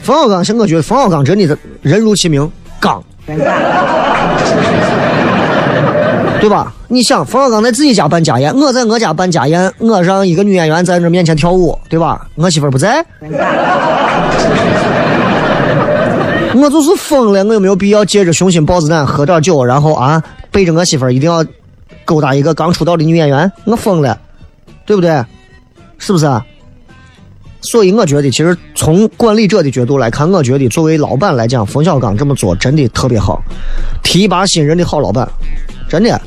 [0.02, 2.46] 冯小刚，是我觉得冯小刚真的人如其名，
[2.78, 3.02] 刚。
[6.44, 6.74] 对吧？
[6.88, 12.28] 你想，冯小刚在自己家办家宴，我在我家办家宴，我让一个女演员在那面前跳舞，对吧？
[12.34, 13.02] 我媳妇儿不在，
[16.54, 17.42] 我就是疯了。
[17.44, 21.42] 我有没有必要借着雄心豹子胆喝点酒，然后啊，背着我媳妇一定要
[22.04, 23.50] 勾搭一个刚出道的女演员？
[23.64, 24.20] 我疯了，
[24.84, 25.24] 对不对？
[25.96, 26.30] 是不是？
[27.62, 33.42] 所以我觉得，其实从管理者的角度来看，我觉得作为老板来讲，冯小刚这么做真的特别好，
[34.02, 35.26] 提拔新人的好老板，
[35.88, 36.20] 真的。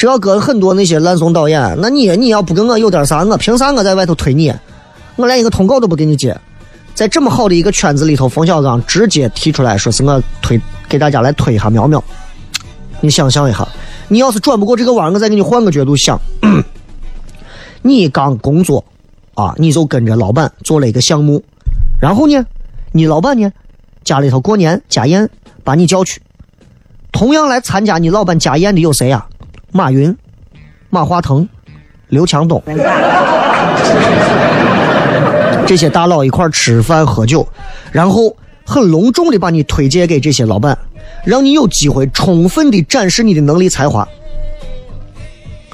[0.00, 4.50] 只要搁很多那些烂怂导演，那你你要不跟我有点啥，我凭啥我在外头推你？
[5.16, 6.34] 我连一个通告都不给你接。
[6.94, 10.58] 在这么好的一个圈子里头，冯小刚直接提出来说是我推
[10.88, 12.02] 给大家来推一下苗苗。
[13.02, 13.68] 你想象一下，
[14.08, 16.18] 你要是转不过这个弯，我再给你换个角度想，
[17.82, 18.82] 你刚工作。
[19.34, 21.44] 啊，你就跟着老板做了一个项目，
[22.00, 22.42] 然后呢，
[22.92, 23.52] 你老板呢，
[24.02, 25.28] 家里头过年家宴
[25.62, 26.22] 把你叫去，
[27.12, 29.26] 同样来参加你老板家宴的有谁呀？
[29.72, 30.16] 马云、
[30.88, 31.48] 马化腾、
[32.08, 32.62] 刘强东，
[35.66, 37.46] 这些大佬一块吃饭喝酒，
[37.92, 40.76] 然后很隆重的把你推荐给这些老板，
[41.24, 44.08] 让你有机会充分的展示你的能力才华，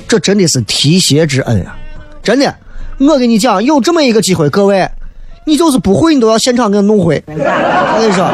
[0.06, 1.76] 这真的是提携之恩啊，
[2.22, 2.54] 真的。
[2.98, 4.88] 我跟你讲，有这么一个机会，各位，
[5.44, 7.22] 你就是不会，你都要现场给我弄会。
[7.26, 7.35] 我
[8.00, 8.26] 跟你说，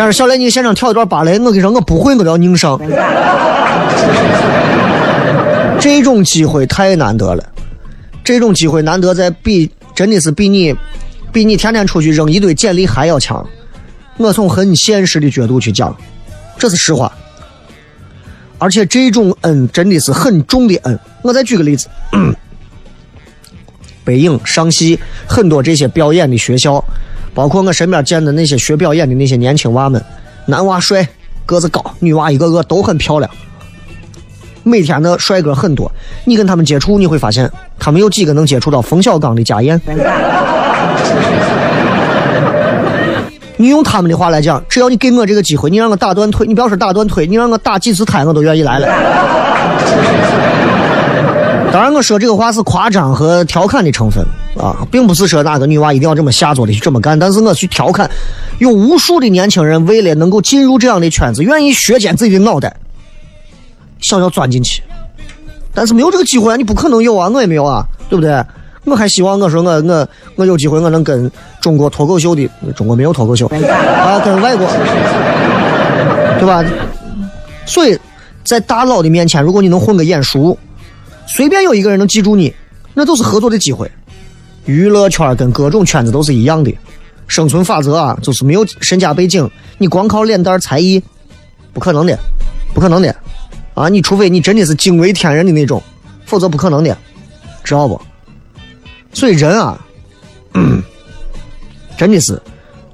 [0.00, 2.80] 要是小雷，你现场跳一段芭蕾，我跟你说，我不会，我都要硬上。
[5.78, 7.44] 这种机会太难得了，
[8.24, 10.74] 这种机会难得在比，真的是比你，
[11.30, 13.46] 比你天天出去扔一堆简历还要强。
[14.16, 15.94] 我从很现实的角度去讲，
[16.56, 17.12] 这是实话。
[18.58, 20.98] 而且这种恩真的是很重的恩。
[21.20, 21.88] 我再举个例子。
[24.02, 26.82] 北影、上戏很多这些表演的学校，
[27.40, 30.04] 包括我身边见的那些学表演的那些年轻娃们，
[30.44, 31.08] 男娃帅，
[31.46, 33.30] 个子高，女娃一个个都很漂亮，
[34.62, 35.90] 每天的帅哥很多。
[36.26, 39.80] 你跟他们接触，你会发现，他们有几个能接触到冯小刚的家宴？
[43.56, 49.49] 你用他们的话来讲，只要你给我这个机会，你让我打断腿，你不要说打断腿，你让我打几次胎，我都愿意来了。
[51.72, 54.24] 当然，我说这个话是夸张和调侃的成分
[54.58, 57.16] 啊，并不是说哪个女娃一定要这么下作的去这么干。
[57.16, 58.10] 但是我去调侃，
[58.58, 62.74] 有无数的年轻人为了能够进入这样的圈子，愿意削尖自己的脑袋，
[64.00, 64.82] 想要钻进去，
[65.72, 66.56] 但是没有这个机会啊！
[66.56, 68.44] 你不可能有啊，我也没有啊，对不对？
[68.84, 74.66] 我还希望我说我我我有机会我能跟中国脱口秀的中国没有脱口秀啊，跟外国，
[76.40, 76.64] 对吧？
[77.64, 77.96] 所以
[78.42, 80.58] 在大佬的面前，如果你能混个眼熟。
[81.32, 82.52] 随便有一个人能记住你，
[82.92, 83.88] 那都是合作的机会。
[84.64, 86.76] 娱乐圈跟各种圈子都是一样的，
[87.28, 91.00] 生存法则啊，就是没有身家背景，你光靠脸蛋才艺，
[91.72, 92.18] 不可能的，
[92.74, 93.14] 不可能的，
[93.74, 95.80] 啊，你除非你真的是惊为天人的那种，
[96.26, 96.98] 否则不可能的，
[97.62, 98.00] 知道不？
[99.12, 99.80] 所以人啊，
[101.96, 102.42] 真的是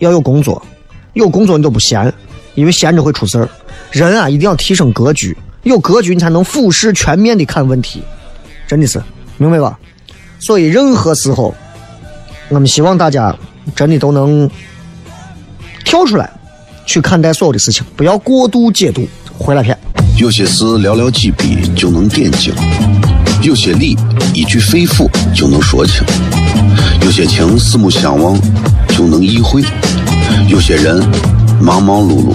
[0.01, 0.63] 要有工作，
[1.15, 2.13] 有工作你都不闲，
[2.55, 3.49] 因为闲着会出事儿。
[3.91, 8.03] 人啊，一定要提升格局，有格局你才能俯视全面的看问题。
[8.67, 9.03] 真的是，
[9.39, 9.79] 明白吧？
[10.39, 11.55] 所以任何时候，
[12.49, 13.35] 我们希望大家
[13.75, 14.49] 真的都能
[15.85, 16.31] 跳出来
[16.85, 19.07] 去看待所有的事情，不要过度解读。
[19.39, 19.79] 回来片，
[20.17, 22.55] 有些事寥寥几笔就能点睛，
[23.43, 23.95] 有些理
[24.33, 26.03] 一句肺腑就能说清，
[27.03, 28.35] 有些情四目相望
[28.89, 29.63] 就能意会，
[30.49, 31.07] 有些人
[31.61, 32.35] 忙忙碌碌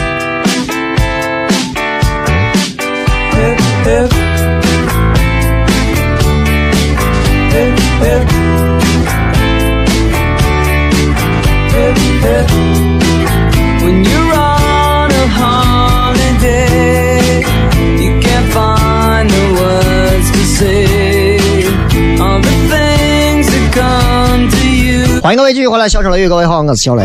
[25.21, 27.03] 欢迎各位继续回来，小声雷雨，各位好，我是小雷。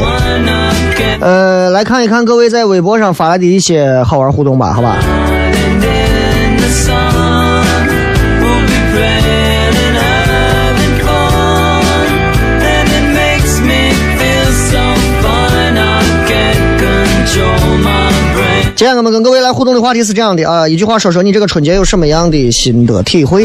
[1.21, 4.97] 呃，来看一看各位在微博上发来的一些好玩互动吧，好吧？
[18.75, 23.45] 今天我们跟各位来互动的话题是这样的啊，一句话说说你这个春节有什么样的心得体会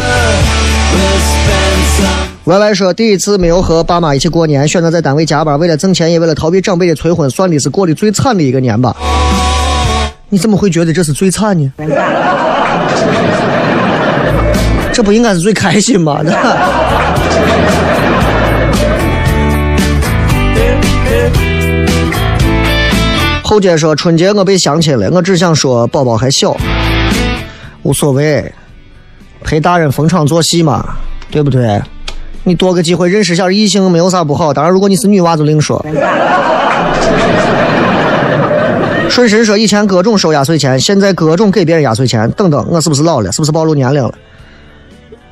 [2.43, 8.95] ？Y Y 说，第一次没有和爸妈一起过年，选择在单位加班，为了挣钱，也为了逃避长辈的催婚，算的是过得最惨的一个年吧。
[10.29, 11.71] 你怎么会觉得这是最惨呢？
[14.91, 16.19] 这不应该是最开心吗？
[23.43, 26.55] 后街说春节我被相亲了，我只想说宝宝还小，
[27.83, 28.51] 无所谓，
[29.43, 30.95] 陪大人逢场作戏嘛，
[31.29, 31.81] 对不对？
[32.43, 35.83] 你多个机会认识下异性没有啥不好，当然如果你是女娃就另说。
[39.09, 43.29] 顺神说以前各种收压岁钱，现在各种给别人压岁钱，等等，我是不是老了？
[43.33, 44.13] 是不是暴露年龄了？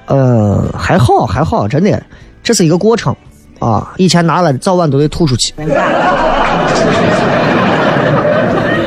[0.08, 2.04] 呃，还好还好，真的，
[2.44, 3.16] 这是一个过程
[3.60, 3.94] 啊。
[3.96, 5.54] 以前拿了早晚都得吐出去。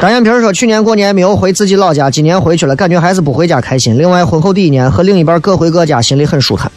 [0.01, 3.97] 单眼皮说，去年过年没有回自己老家，今年回去了，感觉还是不回家开心。
[3.97, 6.71] 另外，婚后第一年和另一半各回各家，心里很舒坦。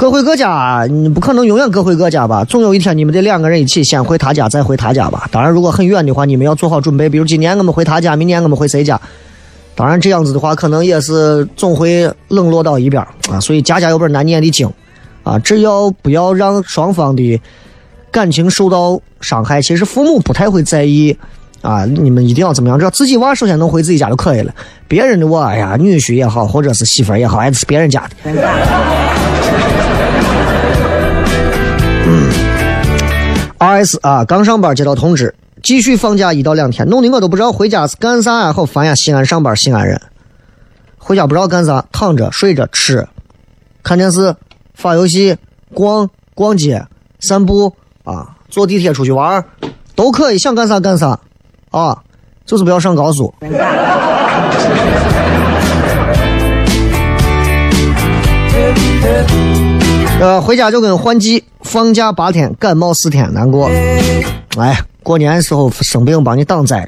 [0.00, 2.42] 各回各家，你不可能永远各回各家吧？
[2.44, 5.28] 总有一天你们得两个人一起先回他家，再回他家吧。
[5.30, 7.06] 当然，如果很远的话，你们要做好准备。
[7.06, 8.98] 比如今年我们回他家，明年我们回谁家？
[9.74, 13.38] 当然，这样子的话，可能也是总会冷落到一边啊。
[13.40, 14.66] 所以家家有本难念的经
[15.22, 17.38] 啊，只要不要让双方的
[18.10, 21.14] 感情受到伤害，其实父母不太会在意。
[21.60, 22.78] 啊，你们一定要怎么样？
[22.78, 24.54] 只要自己娃首先能回自己家就可以了。
[24.88, 28.32] 别人的娃，哎呀，女婿也好，或者是媳妇儿也好，还是别人家的。
[33.70, 38.94] ，R S 啊，刚上班接到通知，继续放假一到两天，弄得我都不知道回家是干啥呀，好烦呀！
[38.96, 40.00] 西安上班，西安人，
[40.98, 43.06] 回家不知道干啥，躺着、睡着、吃、
[43.82, 44.34] 看电视、
[44.74, 45.36] 发游戏、
[45.72, 46.84] 逛逛街、
[47.20, 49.44] 散步啊，坐地铁出去玩
[49.94, 51.20] 都可以，想干啥干啥。
[51.70, 52.02] 啊，
[52.44, 53.32] 就是不要上高速。
[60.20, 63.70] 呃，回家就跟换季，放假八天，感冒四天，难过。
[64.58, 66.86] 哎，过年时候生病帮你挡灾。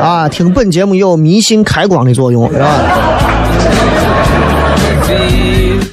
[0.00, 2.68] 啊，听本节目有迷信开光的作用，是吧？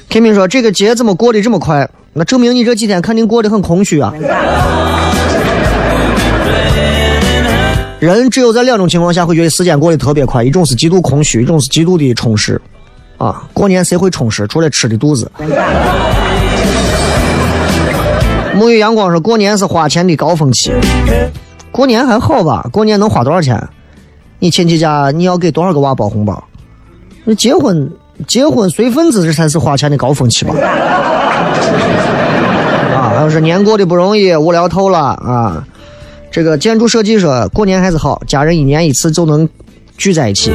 [0.09, 1.87] 天明说：“这个节怎么过得这么快？
[2.13, 4.11] 那证明你这几天肯定过得很空虚啊。”
[7.99, 12.59] 人只有在两种情况下会觉得时间过得特别快，一种是极度空虚，一种是极度的充实。
[13.17, 14.45] 啊，过年谁会充实？
[14.47, 15.31] 除了吃的肚子。
[18.55, 20.71] 沐浴阳光说，过年是花钱的高峰期。
[21.71, 22.67] 过年还好吧？
[22.71, 23.61] 过年能花多少钱？
[24.39, 26.43] 你亲戚家你要给多少个娃包红包？
[27.23, 27.91] 那结婚
[28.27, 30.53] 结婚随份子这才是花钱的高峰期吧？
[32.95, 35.63] 啊，要是年过得不容易，无聊透了啊！
[36.31, 39.47] 这个建筑设计说，过年还是好，家人一年一次就能
[39.97, 40.51] 聚在一起。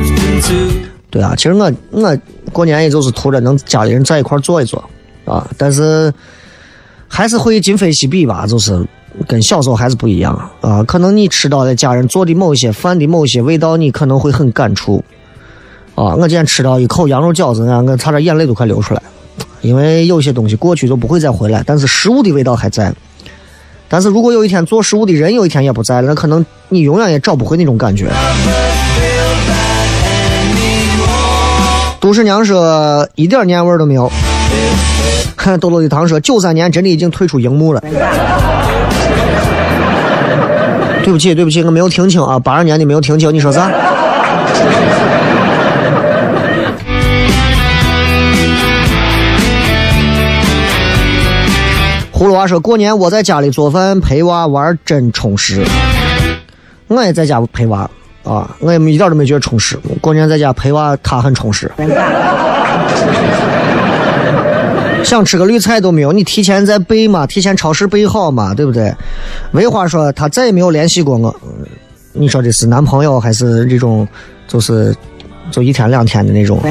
[1.13, 2.19] 对啊，其实我我
[2.53, 4.83] 过年也就是图着能家里人在一块坐一坐
[5.27, 6.11] 啊，但是
[7.07, 8.83] 还是会今非昔比吧，就是
[9.29, 10.83] 跟小时候还是不一样啊。
[10.85, 15.05] 可能你吃到的家人做的某些饭的某些味道，你可能会很感触
[15.95, 16.15] 啊。
[16.15, 19.03] 我今天吃到一口羊肉饺子啊，我差点眼泪都快流出来，
[19.61, 22.91] 因为有些东西过去就不会再回来，但是食物的味道还在。
[23.87, 28.11] 但是如果有一天做食物的人有一天也不在了，那可能你永远也找不回那种感觉。
[32.03, 34.11] 都市娘说一点年味儿都没有。
[35.61, 37.81] 豆豆的糖说九三年真的已经退出荧幕了。
[41.05, 43.71] 对不起，对不起，我没有听清啊，八二年的没有听清，你说啥？
[52.13, 55.65] 葫芦娃说过年我在家里做饭陪娃玩真充实。
[56.89, 57.89] 我也在家陪娃。
[58.25, 59.79] 啊，我也一点都没觉得充实。
[60.01, 61.71] 过年在家陪娃，他很充实。
[65.05, 68.95] 想吃个绿菜都没有，你提前在备嘛，提前超市备好嘛，对不对？
[69.51, 71.35] 维花说他再也没有联系过我。
[72.13, 74.07] 你说的是男朋友还是这种，
[74.47, 74.95] 就是
[75.51, 76.61] 就一天两天的那种？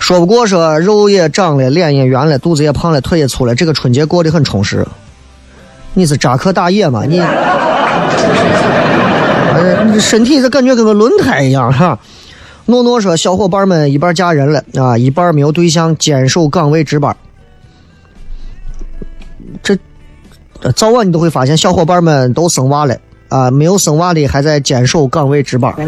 [0.00, 4.84] 说不过说肉也长了，脸也圆了，肚子也胖了，腿也粗了，这个春节过得很充实。
[5.98, 7.02] 你是扎克大爷吗？
[7.04, 7.20] 你？
[9.84, 11.98] 你这身体这感觉跟个轮胎一样哈。
[12.66, 17.16] 诺诺说：“小伙伴们一半嫁人了啊，一半没有对象，坚守岗位值班。
[19.60, 19.76] 这
[20.76, 22.96] 早晚你都会发现，小伙伴们都生娃了
[23.28, 25.74] 啊，没有生娃的还在坚守岗位值班。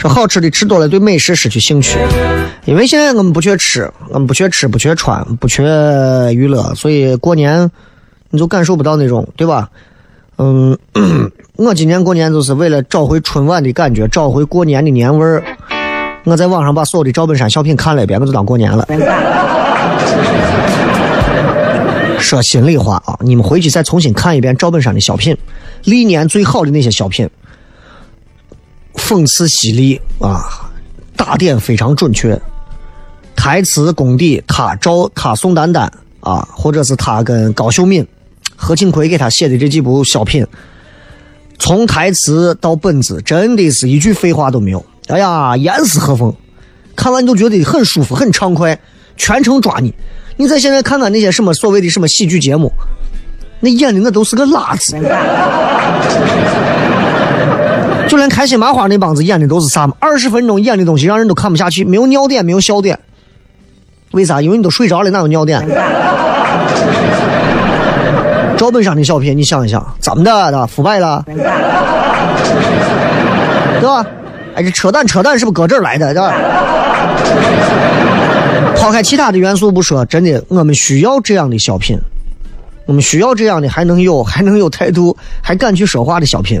[0.00, 1.98] 说好吃的吃多了，对美食失去兴趣。
[2.64, 5.62] 因为现在我们不缺吃，我们不缺吃，不缺穿，不缺
[6.32, 7.70] 娱乐，所以过年
[8.30, 9.68] 你就感受不到那种，对吧？
[10.38, 10.74] 嗯，
[11.56, 15.44] 我今年过年就是为了找回春晚的感觉，找回过年的年味儿。
[16.24, 18.86] 我在网上把所有的赵本山小品看了一遍，我就当过年了。
[22.18, 25.36] 说心里话啊，你们回去再重新看一遍赵本山的小品，
[25.84, 27.28] 历年最好的那些小品。
[29.00, 30.70] 讽刺犀利啊，
[31.16, 32.40] 打点非常准确，
[33.34, 38.06] 台词功底他赵他宋丹丹啊，或者是他跟高秀敏、
[38.54, 40.46] 何庆魁给他写的这几部小品，
[41.58, 44.84] 从台词到本子，真的是一句废话都没有。
[45.08, 46.32] 哎呀，严丝合缝，
[46.94, 48.78] 看完你都觉得很舒服、很畅快，
[49.16, 49.92] 全程抓你。
[50.36, 52.72] 你在现在看看那些什么所谓的什么喜剧节目，
[53.58, 54.96] 那演的那都是个拉子。
[58.08, 59.94] 就连开心麻花那帮子演的都是啥嘛？
[60.00, 62.98] 二十分钟演的东西让人都看不下去，没有尿点，没有笑点。
[64.12, 64.40] 为啥？
[64.42, 65.60] 因为你都睡着了，哪有尿点？
[68.56, 70.50] 赵本山的小品，你想一想，怎么的？
[70.50, 71.34] 的腐败了，对
[73.82, 74.04] 吧？
[74.56, 76.12] 哎，这扯淡，扯淡是不是搁这儿来的？
[76.12, 76.34] 对吧？
[78.76, 81.98] 抛开其他的元素不说，真的，我们需要这样的小品，
[82.86, 86.60] 我们需要这样的还能有还能有态度，还敢去说话的小品。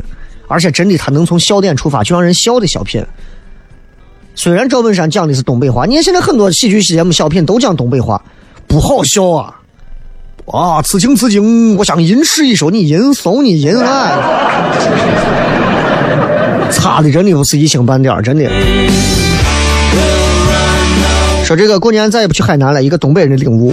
[0.50, 3.00] 而且真的，他能从笑点出发，就让人笑的小品。
[4.34, 8.20] 虽然赵本山讲的是东北话，你看现在很多喜剧节目小品都讲东北话，
[8.66, 9.54] 不好笑啊！
[10.46, 14.18] 啊，此情此景，我想吟诗一首，你吟诵你吟啊，
[16.72, 18.50] 差的真的不是一星半点真的。
[21.44, 23.72] 说这个过年再也不去海南了，一个东北人的领悟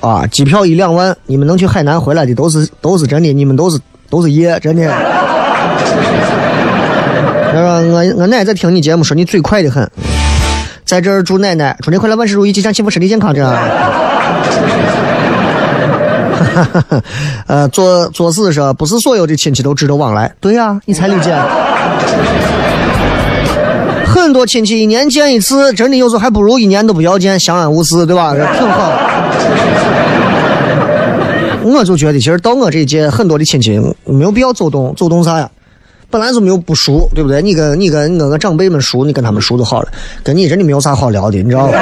[0.00, 0.26] 啊！
[0.28, 5.25] 机票一两万，你们能去海南回来的都是都是真的，你们都是都是爷，真的。
[7.52, 9.88] 他说：“我我奶在听你节目，说你嘴快的很，
[10.84, 13.32] 在这儿祝奶奶春节快乐，万事如意，吉祥幸福，身体健康。
[13.34, 13.52] 这样，
[17.46, 20.30] 呃，做做事说不是所有的亲戚都值得往来。
[20.40, 21.34] 对呀，你才理解。
[24.06, 28.34] 很多亲戚一年见一次，真的有时候还不如一年都不要见，相安无事，对吧？
[28.34, 28.92] 这挺好。
[31.64, 35.48] 我就觉得，其实到我这一届，很多的亲戚没有必要走动，走动啥呀？”
[36.16, 37.42] 本来就没有不熟，对不对？
[37.42, 39.88] 你跟你跟我个长辈们熟，你跟他们熟就好了。
[40.22, 41.78] 跟你真的没有啥好聊的，你知道吧？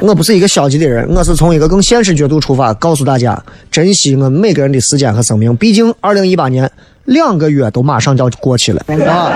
[0.00, 3.38] 我不是一个消极的人，我是从一个更现实角度出发，告诉大家
[3.70, 5.54] 珍惜我们每个人的时间和生命。
[5.56, 6.70] 毕竟，二零一八年
[7.04, 9.30] 两个月都马上就要过去了啊！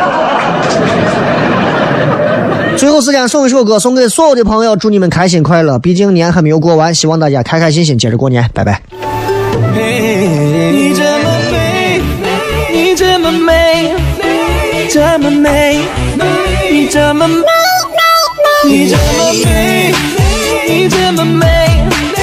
[2.79, 5.79] 最后时间送一首歌，送给所有的朋友，祝你们开心快乐。
[5.79, 8.81] 毕竟年还没有过完，希望大家开开心心接着过年，拜拜。
[14.95, 15.81] 这么美，
[16.71, 17.43] 你这么美，
[18.65, 21.43] 美你这么美，美你这么美，
[22.15, 22.23] 美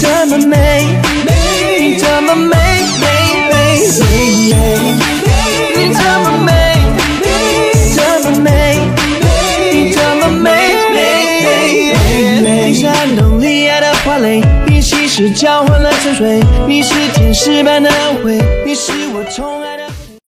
[0.00, 0.86] 这么美，
[1.26, 1.30] 美
[1.78, 2.56] 你这么美，
[2.98, 3.04] 美
[3.50, 3.52] 美
[4.00, 4.08] 美
[4.48, 4.56] 美，
[5.76, 6.50] 你这么美，
[7.20, 7.28] 美
[7.94, 8.48] 这么美，
[9.20, 9.26] 美
[9.70, 10.48] 你这么美
[10.94, 10.96] 美
[11.44, 19.67] 美美，你山洞里爱的花蕾，你稀释交换了沉睡，你是天使般的恩惠，你是我宠爱。